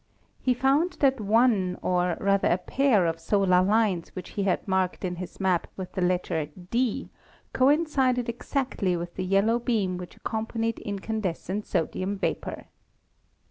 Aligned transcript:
He 0.41 0.55
found 0.55 0.93
that 0.93 1.21
one 1.21 1.77
or 1.83 2.17
rather 2.19 2.47
a 2.47 2.57
pair 2.57 3.05
of 3.05 3.19
solar 3.19 3.61
lines 3.61 4.09
which 4.15 4.29
he 4.31 4.41
had 4.41 4.67
marked 4.67 5.05
in 5.05 5.17
his 5.17 5.39
map 5.39 5.67
with 5.77 5.91
the 5.91 6.01
letter 6.01 6.47
"D" 6.71 7.11
coincided 7.53 8.27
ex 8.27 8.55
actly 8.55 8.97
with 8.97 9.13
the 9.13 9.23
yellow 9.23 9.59
beam 9.59 9.97
which 9.99 10.15
accompanied 10.15 10.79
incandes 10.79 11.37
cent 11.37 11.67
sodium 11.67 12.17
vapor. 12.17 12.65